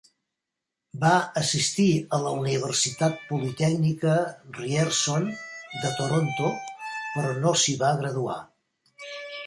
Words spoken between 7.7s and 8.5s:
va graduar.